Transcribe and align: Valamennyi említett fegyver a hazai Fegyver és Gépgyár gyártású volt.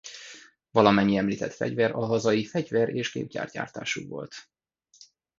Valamennyi 0.71 1.17
említett 1.17 1.53
fegyver 1.53 1.91
a 1.91 2.05
hazai 2.05 2.45
Fegyver 2.45 2.89
és 2.89 3.11
Gépgyár 3.11 3.49
gyártású 3.49 4.07
volt. 4.07 4.33